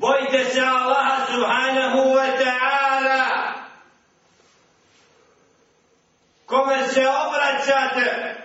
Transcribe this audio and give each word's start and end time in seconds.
bojte 0.00 0.44
se 0.44 0.60
Allaha 0.60 1.26
subhanahu 1.26 2.00
wa 2.16 2.28
ta'ala. 2.40 3.24
Kome 6.46 6.88
se 6.88 7.04
obraćate 7.08 8.36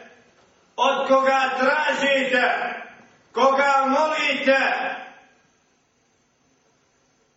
od 0.76 1.08
koga 1.08 1.50
tražite 1.60 2.76
koga 3.32 3.86
molite. 3.88 4.62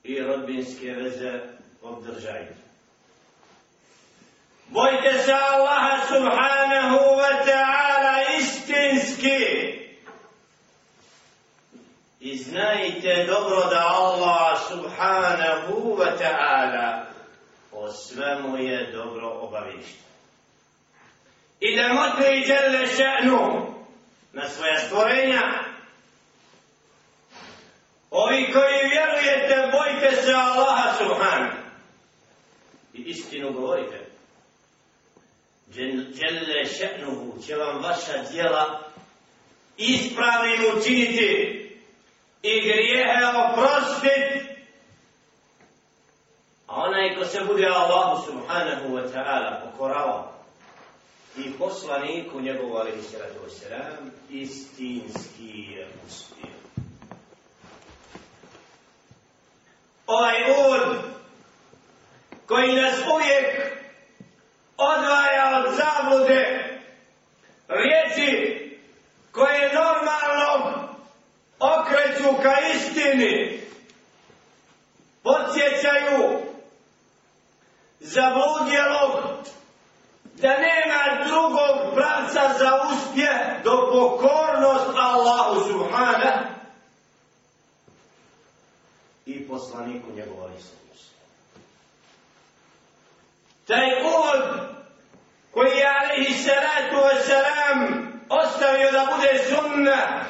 I 0.05 0.21
rodbinske 0.21 0.93
veze 0.93 1.41
obdržajte. 1.83 2.55
Bojte 4.69 5.19
se 5.25 5.33
Allaha 5.33 6.07
subhanahu 6.07 6.99
wa 7.17 7.45
ta'ala 7.47 8.39
istinski 8.39 9.68
znajte 12.49 13.25
dobro 13.27 13.65
da 13.71 13.87
Allah 13.89 14.59
subhanahu 14.69 15.97
wa 15.97 16.19
ta'ala 16.19 17.05
o 17.73 17.93
svemu 17.93 18.57
je 18.57 18.93
dobro 18.93 19.29
obavišten. 19.29 20.09
I 21.61 21.77
da 21.77 21.89
motri 21.89 22.45
žele 22.47 22.87
še'nu 22.87 23.75
na 24.33 24.49
svoja 24.49 24.79
stvorenja. 24.79 25.43
Ovi 28.11 28.53
koji 28.53 28.91
vjerujete, 28.91 29.71
bojte 29.73 30.23
se 30.23 30.33
Allaha 30.33 30.95
subhanahu. 30.99 31.57
I 32.95 33.03
istinu 33.03 33.53
govorite. 33.53 34.07
Žele 35.75 36.65
še'nuhu 36.65 37.47
će 37.47 37.55
vam 37.55 37.83
vaša 37.83 38.31
djela 38.31 38.81
ispravnim 39.77 40.61
učiniti 40.77 41.68
i 42.43 42.61
grijehe 42.61 43.27
oprostit. 43.27 44.49
A 46.67 46.83
onaj 46.83 47.17
ko 47.17 47.25
se 47.25 47.41
bude 47.45 47.67
Allahu 47.67 48.27
subhanahu 48.27 48.89
wa 48.97 49.13
ta'ala 49.13 49.61
pokorao 49.65 50.33
i 51.37 51.53
poslaniku 51.59 52.41
njegovu 52.41 52.77
alaihi 52.77 53.03
sallatu 53.03 53.41
wa 53.47 54.11
istinski 54.31 55.73
je 55.73 55.89
uspio. 56.07 56.59
Ovaj 60.07 60.37
uvod 60.51 60.99
koji 62.47 62.77
nas 62.77 62.95
uvijek 63.15 63.79
odvaja 64.77 65.65
od 65.65 65.75
zablude 65.75 66.69
riječi 67.69 68.59
koje 69.33 69.73
normalno 69.75 70.78
okreću 72.39 72.43
ka 72.43 72.55
istini, 72.77 73.61
podsjećaju 75.23 76.41
zabludjelog 78.01 79.11
da 80.35 80.49
nema 80.49 81.25
drugog 81.27 81.95
pravca 81.95 82.59
za 82.59 82.81
uspje 82.93 83.61
do 83.65 83.91
pokornost 83.93 84.97
Allahu 84.97 85.61
Subhana 85.69 86.49
i 89.27 89.49
poslaniku 89.49 90.13
njegova 90.17 90.51
Isus. 90.59 91.11
Taj 93.67 94.03
uvod 94.03 94.61
koji 95.51 95.77
je 95.77 95.87
alaihi 96.01 96.35
salatu 96.35 96.97
wasalam 96.97 98.09
ostavio 98.29 98.93
da 98.93 99.17
bude 99.17 99.45
sunna 99.49 100.25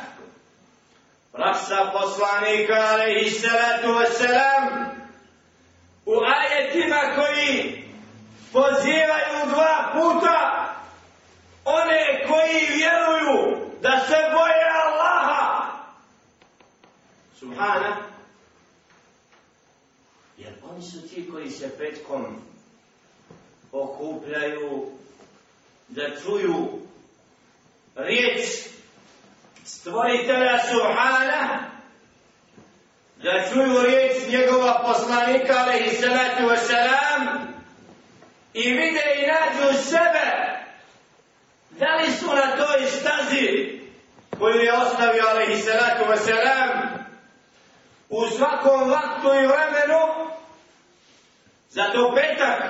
praksa 1.39 1.91
poslanika 1.93 2.75
alaihi 2.75 3.31
salatu 3.31 3.89
wasalam 3.89 4.91
u 6.07 6.15
ajetima 6.37 7.01
koji 7.17 7.85
pozivaju 8.53 9.47
dva 9.49 9.93
puta 9.93 10.75
one 11.65 12.27
koji 12.29 12.77
vjeruju 12.77 13.57
da 13.83 14.05
se 14.09 14.17
boje 14.33 14.65
Allaha. 14.85 15.73
Subhana. 17.39 17.97
Jer 20.39 20.53
oni 20.71 20.83
su 20.83 21.09
ti 21.09 21.31
koji 21.33 21.51
se 21.51 21.79
petkom 21.79 22.25
okupljaju 23.73 24.87
da 25.89 26.03
čuju 26.23 26.79
riječ 27.97 28.69
stvoritelja 29.89 30.59
Subhana, 30.71 31.61
da 33.17 33.49
čuju 33.53 33.83
riječ 33.83 34.13
njegova 34.29 34.85
poslanika, 34.87 35.55
alaihi 35.59 35.97
salatu 35.97 36.43
wasalam, 36.43 37.39
i 38.55 38.73
vide 38.73 39.03
i 39.19 39.27
nađu 39.27 39.83
sebe, 39.83 40.59
da 41.71 41.95
li 41.97 42.13
su 42.13 42.27
na 42.27 42.57
toj 42.57 42.87
stazi 42.87 43.81
koju 44.39 44.61
je 44.61 44.73
ostavio, 44.73 45.25
alaihi 45.29 45.63
salatu 45.63 46.05
wasalam, 46.05 46.89
u 48.09 48.27
svakom 48.37 48.91
vaktu 48.91 49.29
i 49.29 49.47
vremenu, 49.47 50.31
zato 51.71 52.15
petak 52.15 52.63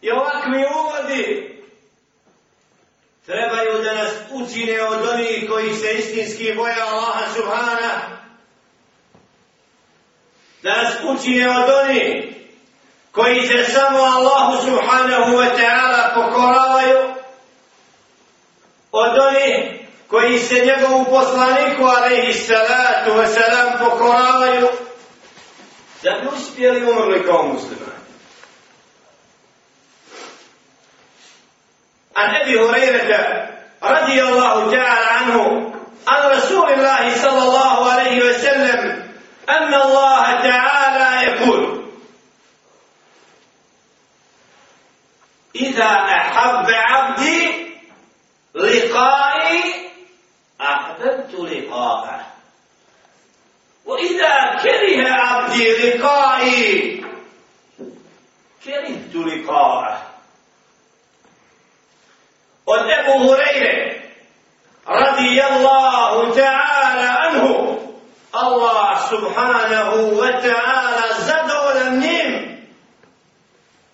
i 0.00 0.10
ovakvi 0.10 0.64
uvodi, 0.80 1.55
trebaju 3.26 3.82
da 3.82 3.94
nas 3.94 4.10
učine 4.32 4.82
od 4.82 5.08
onih 5.08 5.50
koji 5.50 5.74
se 5.74 5.92
istinski 5.92 6.54
boje 6.54 6.74
Allaha 6.80 7.34
subhana, 7.34 8.20
da 10.62 10.82
nas 10.82 10.94
učine 11.04 11.50
od 11.50 11.70
onih 11.84 12.36
koji 13.12 13.48
se 13.48 13.64
samo 13.72 13.98
Allahu 13.98 14.66
subhanahu 14.66 15.32
wa 15.32 15.48
ta'ala 15.56 16.14
pokoravaju, 16.14 16.98
od 18.92 19.12
onih 19.18 19.80
koji 20.08 20.38
se 20.38 20.54
njegovu 20.54 21.04
poslaniku 21.04 21.82
alaihi 21.84 22.32
salatu 22.32 23.10
wa 23.10 23.26
salam 23.26 23.78
pokoravaju, 23.78 24.68
da 26.02 26.10
bi 26.10 26.28
uspjeli 26.36 26.90
umrli 26.90 27.24
kao 27.26 27.42
muslimani. 27.42 27.95
عن 32.16 32.34
أبي 32.34 32.60
هريرة 32.60 33.48
رضي 33.82 34.22
الله 34.22 34.70
تعالى 34.70 35.06
عنه 35.06 35.72
عن 36.08 36.30
رسول 36.30 36.72
الله 36.72 37.14
صلى 37.14 37.42
الله 37.42 37.90
عليه 37.92 38.28
وسلم 38.28 39.10
أن 39.48 39.74
الله 39.74 40.24
تعالى 40.42 41.26
يقول 41.30 41.84
إذا 45.56 45.86
أحب 45.86 46.70
عبدي 46.70 47.66
لقائي 48.54 49.62
أحببت 50.60 51.34
لقاءه 51.34 52.26
وإذا 53.84 54.56
كره 54.62 55.10
عبدي 55.10 55.72
لقائي 55.72 56.96
كرهت 58.64 59.14
لقاءه. 59.14 60.05
Subhanahu 69.36 70.16
wa 70.16 70.40
ta'ala 70.40 71.04
zadovoljan 71.28 72.00
njim 72.00 72.56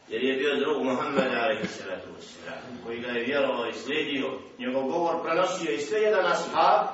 jer 0.08 0.22
je 0.22 0.36
bio 0.36 0.56
drug 0.56 0.84
Muhammed 0.84 1.34
alaihi 1.34 1.66
salatu 1.66 2.08
wassalam 2.14 2.84
koji 2.84 3.00
ga 3.00 3.08
je 3.08 3.24
vjerovao 3.24 3.68
i 3.68 3.72
slijedio 3.72 4.38
njegov 4.58 4.82
govor 4.82 5.22
prenosio 5.22 5.72
i 5.72 5.78
sve 5.78 6.00
jedan 6.00 6.26
ashab 6.26 6.86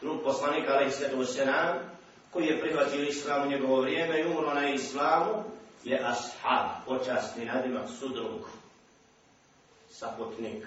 drug 0.00 0.22
poslanika 0.24 0.72
alaihi 0.72 0.90
salatu 0.90 1.16
wassalam 1.16 1.74
koji 2.30 2.46
je 2.46 2.60
prihvatio 2.60 3.02
islam 3.02 3.42
u 3.42 3.50
njegovo 3.50 3.80
vrijeme 3.80 4.20
i 4.20 4.26
umro 4.26 4.54
na 4.54 4.68
islamu 4.68 5.44
je 5.84 6.04
ashab 6.04 6.86
počasni 6.86 7.44
nadimak 7.44 7.88
sudrug 7.98 8.48
saputnik. 9.90 10.64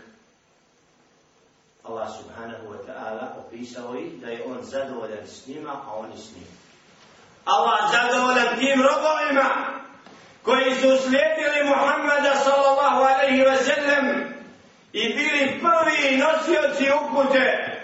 Allah 1.83 2.09
subhanahu 2.17 2.67
wa 2.73 2.79
ta'ala 2.87 3.45
opisao 3.45 3.95
ih 3.95 4.21
da 4.21 4.27
je 4.29 4.43
on 4.45 4.63
zadovoljan 4.63 5.27
s 5.27 5.47
njima, 5.47 5.81
a 5.85 5.95
oni 5.95 6.17
s 6.17 6.35
njim. 6.35 6.64
Allah 7.45 7.91
zadovoljan 7.91 8.59
tim 8.59 8.81
robovima 8.81 9.49
koji 10.43 10.75
su 10.75 10.97
slijedili 11.03 11.69
Muhammada 11.69 12.35
sallallahu 12.35 13.03
alaihi 13.03 13.41
wa 13.41 13.57
sallam 13.57 14.05
i 14.93 15.13
bili 15.13 15.61
prvi 15.61 16.17
nosioci 16.17 16.91
upute 17.01 17.75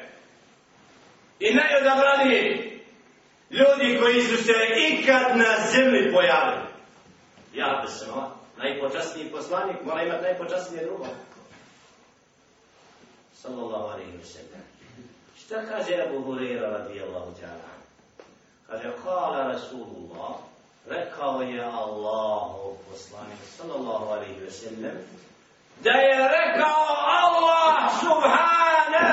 i 1.39 1.53
najodabrani 1.53 2.71
ljudi 3.49 3.99
koji 4.01 4.21
su 4.21 4.43
se 4.43 4.53
ikad 4.89 5.37
na 5.37 5.55
zemlji 5.71 6.13
pojavili. 6.13 6.67
Ja 7.53 7.87
sam 7.87 8.41
najpočasniji 8.57 9.31
poslanik, 9.31 9.75
mora 9.85 10.03
imati 10.03 10.23
najpočasnije 10.23 10.85
drugo 10.85 11.05
sallallahu 13.33 13.87
alaihi 13.87 14.11
wa 14.11 14.25
sallam. 14.25 14.61
Šta 15.37 15.65
kaže 15.65 16.01
Abu 16.07 16.21
Hurira 16.21 16.69
radijallahu 16.69 17.31
ta'ala? 17.41 17.80
Kaže, 18.71 18.91
kala 19.03 19.51
Rasulullah, 19.51 20.39
rekao 20.87 21.41
je 21.41 21.63
Allahu 21.63 22.77
poslanik 22.91 23.39
sallallahu 23.57 24.15
alaihi 24.15 24.39
ve 24.39 24.51
sellem, 24.51 24.97
da 25.83 25.91
je 25.91 26.27
rekao 26.27 26.87
Allah 27.03 27.99
subhana. 27.99 29.09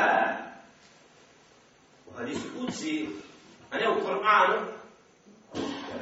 U 2.06 2.18
hadisu 2.18 2.48
kuci, 2.58 3.08
a 3.70 3.76
ne 3.76 3.88
u 3.90 4.00
Kur'anu, 4.06 4.78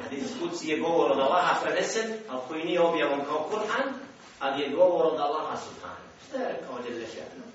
hadis 0.03 0.31
kuci 0.39 0.69
je 0.69 0.79
govor 0.79 1.11
od 1.11 1.19
Allaha 1.19 1.61
prenesen, 1.61 2.13
ali 2.29 2.41
koji 2.47 2.63
nije 2.63 2.81
objavon 2.81 3.25
kao 3.25 3.49
Kur'an, 3.49 3.93
ali 4.39 4.61
je 4.61 4.69
govor 4.69 5.05
od 5.05 5.19
Allaha 5.19 5.57
subhana. 5.57 6.07
Šta 6.27 6.37
je 6.37 6.47
rekao 6.47 6.79
Đelešanu? 6.83 7.45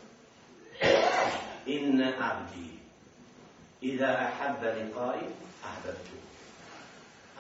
Inna 1.67 2.13
abdi, 2.21 2.82
Iza 3.83 4.07
ahabba 4.07 4.69
liqai, 4.79 5.43
أحببته 5.65 6.19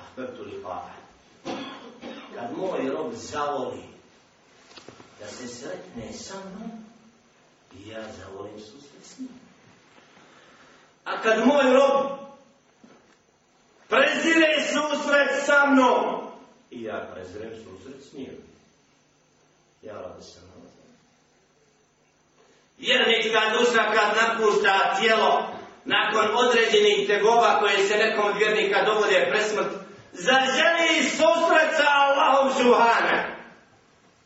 أحببت 0.00 0.41
لقاءه 0.41 0.94
Kad 2.35 2.56
moj 2.56 2.89
rob 2.89 3.12
zavoli 3.15 3.85
da 5.21 5.27
se 5.27 5.49
sretne 5.49 6.12
sa 6.12 6.35
mnom, 6.35 6.71
ja 7.87 8.12
zavolim 8.12 8.61
susret 8.61 9.05
s 9.05 9.19
njim. 9.19 9.29
A 11.05 11.23
kad 11.23 11.47
moj 11.47 11.73
rob 11.73 12.19
prezire 13.89 14.67
susret 14.73 15.47
sa 15.47 15.67
mnom, 15.67 16.31
ja 16.71 17.11
prezirem 17.15 17.53
susret 17.65 18.05
s 18.05 18.12
njim. 18.12 18.37
Ja 19.83 19.93
rob 19.93 20.23
se 20.23 20.41
mnom. 20.41 20.62
Jer 22.79 23.09
nekada 23.09 23.59
duša 23.59 23.93
kad 23.93 24.17
napušta 24.17 24.97
tijelo, 25.00 25.52
nakon 25.84 26.26
određenih 26.37 27.06
tegoba 27.06 27.58
koje 27.61 27.79
se 27.79 27.96
nekom 27.96 28.25
od 28.31 28.37
vjernika 28.38 28.84
dovode 28.84 29.26
presmrt, 29.31 29.69
zaželi 30.12 31.02
susret 31.02 31.70
sa 31.76 31.87
Allahom 32.05 32.52
Subhana? 32.52 33.32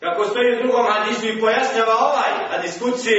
Kako 0.00 0.24
stoji 0.24 0.52
u 0.52 0.62
drugom 0.62 0.86
hadisu 0.92 1.26
i 1.26 1.40
pojašnjava 1.40 1.94
ovaj 1.98 2.48
hadis 2.50 2.78
kući, 2.78 3.16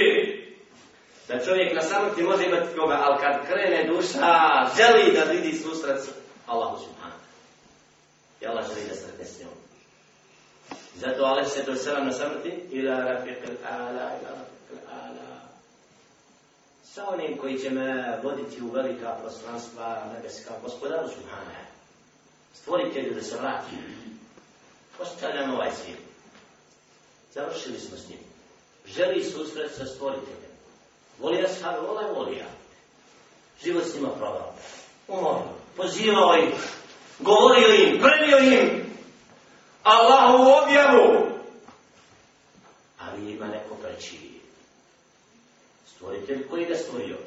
da 1.28 1.46
čovjek 1.46 1.76
na 1.76 1.82
samrti 1.82 2.24
može 2.24 2.46
imati 2.46 2.78
koga, 2.78 3.02
ali 3.06 3.18
kad 3.22 3.48
krene 3.48 3.84
duša, 3.84 4.68
želi 4.78 5.14
da 5.14 5.32
vidi 5.32 5.58
susret 5.58 6.02
sa 6.02 6.12
Allahom 6.48 6.80
Subhane. 6.80 7.14
I 8.42 8.48
Allah 8.48 8.66
želi 8.68 8.88
da 8.90 8.96
sretne 8.96 9.26
s 9.26 9.40
njom. 9.40 9.54
Zato 10.96 11.24
Allah 11.24 11.48
se 11.48 11.66
to 11.66 11.76
selam 11.76 12.06
na 12.06 12.12
samrti, 12.12 12.54
ila 12.72 12.94
rafiq 12.94 13.38
al-ala, 13.48 14.06
ila 14.18 14.30
rafiq 14.40 14.70
al-ala, 14.72 15.07
sa 16.98 17.10
onim 17.10 17.38
koji 17.38 17.60
će 17.60 17.70
me 17.70 18.20
voditi 18.24 18.62
u 18.62 18.72
velika 18.72 19.16
prostranstva 19.22 20.04
nebeska, 20.14 20.54
gospodaru 20.64 21.08
Subhane, 21.08 21.66
stvoritelju 22.54 23.14
da 23.14 23.22
se 23.22 23.38
vrati. 23.38 23.76
Postavljamo 24.98 25.54
ovaj 25.54 25.72
svijet. 25.72 26.00
Završili 27.34 27.80
smo 27.80 27.98
s 27.98 28.10
njim. 28.10 28.20
Želi 28.86 29.24
susret 29.24 29.72
sa 29.76 29.86
stvoriteljem. 29.86 30.52
Voli 31.20 31.38
ja 31.38 31.80
vola 31.80 32.02
je 32.02 32.14
volija. 32.14 32.46
Život 33.64 33.84
s 33.84 33.96
njima 33.96 34.10
provao. 34.10 34.54
Umorno. 35.08 35.54
Pozivao 35.76 36.36
ih. 36.36 36.54
Govorio 37.20 37.68
im. 37.68 38.02
Premio 38.02 38.38
im. 38.38 38.84
Allahu 39.84 40.44
objavu. 40.64 41.30
Ali 43.00 43.32
ima 43.32 43.48
neko 43.48 43.76
preći 43.76 44.38
stvoritelj 45.98 46.48
koji 46.50 46.66
ga 46.66 46.76
stvorio. 46.76 47.18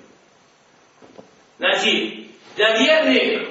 Znači, 1.59 2.25
da 2.57 2.65
vjernik 2.65 3.49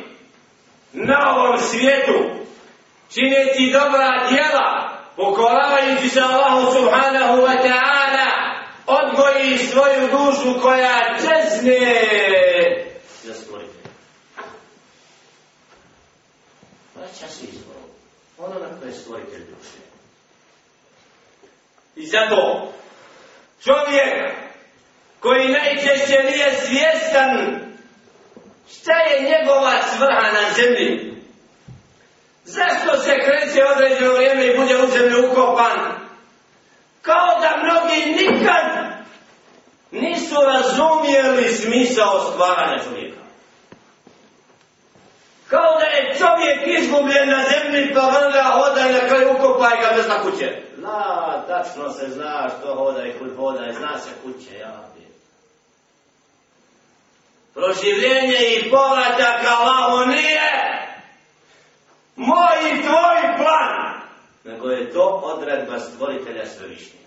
na 0.94 1.36
ovom 1.36 1.60
svijetu 1.60 2.30
činiti 3.14 3.72
dobra 3.74 4.28
djela, 4.30 4.98
pokoravajući 5.16 6.10
se 6.10 6.22
Allahu 6.22 6.74
subhanahu 6.74 7.38
wa 7.38 7.56
ta'ala, 7.64 8.30
odgoji 8.88 9.58
svoju 9.58 10.08
dušu 10.08 10.62
koja 10.62 11.18
čezne 11.18 11.80
za 13.24 13.34
stvoritelj. 13.34 13.92
Vraća 16.96 17.28
se 17.28 17.46
izboru. 17.46 17.80
Ono 18.38 18.60
na 18.60 18.80
koje 18.80 18.90
je 18.90 18.94
stvoritelj 18.94 19.46
duše. 19.46 19.80
I 21.96 22.08
zato 22.08 22.72
čovjek 23.64 24.49
koji 25.20 25.48
najčešće 25.48 26.24
nije 26.24 26.56
svjestan 26.66 27.60
šta 28.72 28.94
je 28.94 29.30
njegova 29.30 29.74
svrha 29.96 30.32
na 30.32 30.54
zemlji. 30.56 31.14
Zašto 32.44 32.98
se 32.98 33.12
kreće 33.26 33.62
određeno 33.76 34.14
vrijeme 34.14 34.46
i 34.46 34.58
bude 34.58 34.78
u 34.84 34.88
zemlju 34.88 35.32
ukopan? 35.32 35.78
Kao 37.02 37.40
da 37.42 37.64
mnogi 37.64 38.24
nikad 38.24 38.66
nisu 39.92 40.36
razumijeli 40.46 41.54
smisao 41.54 42.32
stvaranja 42.32 42.84
čovjeka. 42.84 43.20
Kao 45.48 45.80
da 45.80 45.86
je 45.86 46.16
čovjek 46.18 46.80
izgubljen 46.80 47.30
na 47.30 47.44
zemlji 47.52 47.94
pa 47.94 48.02
vrga 48.02 48.44
hoda 48.44 48.90
i 48.90 48.94
na 48.94 49.08
kraju 49.08 49.32
ukopaj 49.32 49.78
ga 49.82 49.96
bez 49.96 50.08
na 50.08 50.22
kuće. 50.22 50.62
La, 50.84 51.44
tačno 51.48 51.90
se 51.92 52.08
zna 52.10 52.50
što 52.50 52.76
hoda 52.76 53.06
i 53.06 53.20
kud 53.20 53.36
hoda 53.36 53.66
i 53.70 53.74
zna 53.74 53.98
se 53.98 54.10
kuće, 54.24 54.58
ja 54.58 54.90
proživljenje 57.60 58.40
i 58.58 58.70
povratak 58.70 59.46
Allahu 59.48 60.10
nije 60.10 60.50
moj 62.16 62.58
i 62.72 62.82
tvoj 62.82 63.38
plan, 63.38 64.02
nego 64.44 64.70
je 64.70 64.92
to 64.92 65.22
odredba 65.24 65.80
stvoritelja 65.80 66.46
svevišnje. 66.46 67.00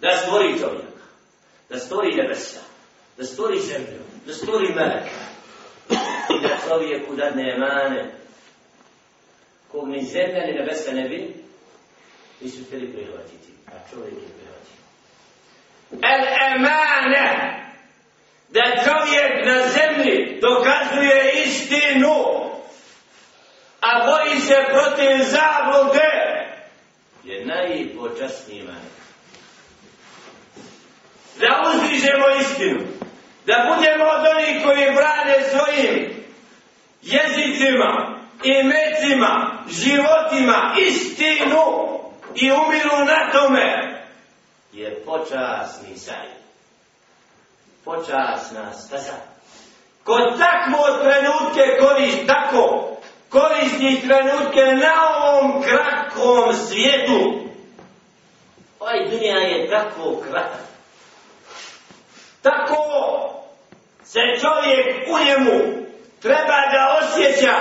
Da 0.00 0.16
stvori 0.16 0.58
čovjeka, 0.60 1.02
da 1.68 1.78
stvori 1.78 2.14
nebesa, 2.14 2.60
da 3.16 3.24
stvori 3.24 3.60
zemlju, 3.60 4.02
da 4.26 4.32
stvori 4.32 4.74
meleka 4.74 5.26
i 6.36 6.40
da 6.42 6.68
čovjeku 6.68 7.14
dadne 7.14 7.54
emane 7.56 8.12
kog 9.72 9.88
ni 9.88 10.04
zemlja 10.04 10.46
ni 10.46 10.52
nebesa 10.52 10.92
ne 10.92 11.08
bi 11.08 11.34
nisu 12.40 12.64
htjeli 12.64 12.92
prihvatiti, 12.92 13.52
a 13.66 13.70
čovjek 13.90 14.14
je 14.14 14.28
prihvatio. 14.36 14.76
El 15.90 16.54
emane 16.56 17.65
da 18.56 18.82
čovjek 18.84 19.46
na 19.46 19.68
zemlji 19.68 20.40
dokazuje 20.40 21.32
istinu, 21.46 22.14
a 23.80 24.06
boji 24.06 24.40
se 24.40 24.54
protiv 24.68 25.24
zablude, 25.24 26.10
je 27.24 27.46
najpočasniji 27.46 28.62
man. 28.62 28.82
Da 31.40 31.62
uzdižemo 31.68 32.26
istinu, 32.40 32.80
da 33.46 33.74
budemo 33.74 34.04
od 34.04 34.26
onih 34.36 34.64
koji 34.64 34.94
brane 34.94 35.36
svojim 35.50 36.24
jezicima, 37.02 38.20
imecima, 38.42 39.64
životima, 39.68 40.74
istinu 40.78 41.62
i 42.34 42.50
umiru 42.50 43.04
na 43.04 43.32
tome, 43.32 44.00
je 44.72 45.04
počasni 45.04 45.98
sajt 45.98 46.45
počasna 47.86 48.72
sad, 48.72 49.22
Ko 50.04 50.16
takvo 50.38 50.86
trenutke 51.02 51.62
koristi, 51.80 52.26
tako 52.26 52.96
koristi 53.28 54.08
trenutke 54.08 54.62
na 54.62 54.92
ovom 55.22 55.62
kratkom 55.62 56.54
svijetu. 56.54 57.48
Ovaj 58.80 59.08
dunija 59.10 59.38
je 59.38 59.70
tako 59.70 60.16
kratak. 60.28 60.66
Tako 62.42 62.82
se 64.04 64.20
čovjek 64.40 65.08
u 65.08 65.24
njemu 65.24 65.86
treba 66.22 66.58
da 66.72 66.98
osjeća 67.02 67.56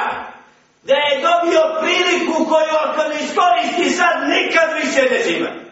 da 0.83 0.93
je 0.93 1.21
dobio 1.21 1.61
priliku 1.81 2.45
koju 2.45 2.75
ako 2.83 3.09
ne 3.09 3.15
iskoristi 3.15 3.97
sad 3.97 4.29
nikad 4.29 4.69
više 4.83 5.01
neće 5.01 5.37
imati. 5.37 5.65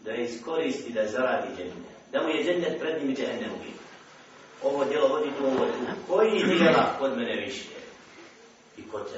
Da 0.00 0.12
iskoristi 0.14 0.92
da 0.92 1.06
zaradi 1.06 1.48
džennet 1.56 1.85
da 2.12 2.22
mu 2.22 2.28
je 2.28 2.44
džennet 2.44 2.80
pred 2.80 3.02
njim 3.02 3.10
i 3.10 3.14
džennet 3.14 3.50
u 3.50 4.66
Ovo 4.66 4.84
djelo 4.84 5.08
vodi 5.08 5.30
tu 5.38 5.46
ovo 5.46 5.66
tu. 5.66 5.94
Koji 6.08 6.44
djela 6.58 6.96
kod 6.98 7.16
mene 7.18 7.36
više? 7.36 7.64
I 8.76 8.82
kod 8.82 9.10
tebe? 9.10 9.14